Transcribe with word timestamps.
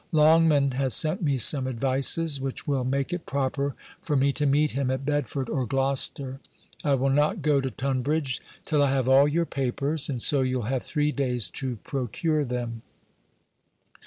Longman 0.11 0.71
has 0.71 0.95
sent 0.95 1.21
me 1.21 1.37
some 1.37 1.67
advices, 1.67 2.41
which 2.41 2.65
will 2.65 2.83
make 2.83 3.13
it 3.13 3.27
proper 3.27 3.75
for 4.01 4.15
me 4.15 4.33
to 4.33 4.47
meet 4.47 4.71
him 4.71 4.89
at 4.89 5.05
Bedford 5.05 5.47
or 5.47 5.67
Gloucester. 5.67 6.39
I 6.83 6.95
will 6.95 7.11
not 7.11 7.43
go 7.43 7.61
to 7.61 7.69
Tunbridge, 7.69 8.41
till 8.65 8.81
I 8.81 8.89
have 8.89 9.07
all 9.07 9.27
your 9.27 9.45
papers; 9.45 10.09
and 10.09 10.19
so 10.19 10.41
you'll 10.41 10.63
have 10.63 10.81
three 10.83 11.11
days 11.11 11.49
to 11.49 11.75
procure 11.83 12.43
them. 12.43 12.81